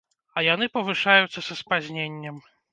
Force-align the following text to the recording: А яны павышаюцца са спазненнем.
А 0.39 0.43
яны 0.45 0.67
павышаюцца 0.77 1.39
са 1.51 1.61
спазненнем. 1.63 2.45